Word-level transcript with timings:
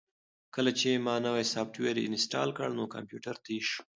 کله 0.55 0.71
چې 0.79 0.89
ما 1.05 1.15
نوی 1.25 1.43
سافټویر 1.53 1.97
انسټال 2.07 2.49
کړ 2.57 2.69
نو 2.77 2.83
کمپیوټر 2.95 3.35
تېز 3.45 3.63
شو. 3.71 3.81